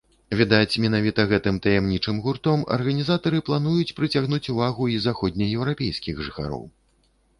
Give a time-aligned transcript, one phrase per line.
[0.37, 6.65] Відаць, менавіта гэтым таямнічым гуртом арганізатары плануюць прыцягнуць увагу і заходнееўрапейскіх жыхароў.